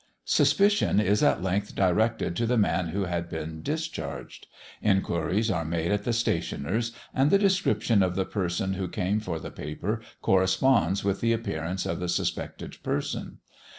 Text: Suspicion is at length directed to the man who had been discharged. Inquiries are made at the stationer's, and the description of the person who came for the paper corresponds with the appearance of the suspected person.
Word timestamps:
Suspicion 0.25 0.99
is 0.99 1.21
at 1.21 1.43
length 1.43 1.75
directed 1.75 2.35
to 2.35 2.47
the 2.47 2.57
man 2.57 2.87
who 2.87 3.03
had 3.05 3.29
been 3.29 3.61
discharged. 3.61 4.47
Inquiries 4.81 5.51
are 5.51 5.63
made 5.63 5.91
at 5.91 6.05
the 6.05 6.11
stationer's, 6.11 6.91
and 7.13 7.29
the 7.29 7.37
description 7.37 8.01
of 8.01 8.15
the 8.15 8.25
person 8.25 8.73
who 8.73 8.87
came 8.87 9.19
for 9.19 9.39
the 9.39 9.51
paper 9.51 10.01
corresponds 10.23 11.03
with 11.03 11.21
the 11.21 11.33
appearance 11.33 11.85
of 11.85 11.99
the 11.99 12.09
suspected 12.09 12.81
person. 12.81 13.41